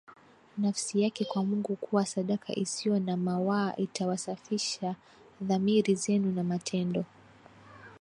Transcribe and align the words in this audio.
nafsi 0.57 1.01
yake 1.01 1.25
kwa 1.25 1.45
Mungu 1.45 1.75
kuwa 1.75 2.05
sadaka 2.05 2.55
isiyo 2.55 2.99
na 2.99 3.17
mawaa 3.17 3.73
itawasafisha 3.77 4.95
dhamiri 5.41 5.95
zenu 5.95 6.31
na 6.31 6.43
matendo 6.43 7.05